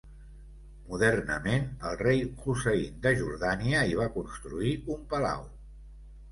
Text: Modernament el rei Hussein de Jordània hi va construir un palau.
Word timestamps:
Modernament 0.93 1.67
el 1.91 1.99
rei 2.01 2.23
Hussein 2.47 2.97
de 3.05 3.13
Jordània 3.21 3.87
hi 3.93 4.03
va 4.03 4.11
construir 4.19 4.77
un 4.97 5.09
palau. 5.15 5.49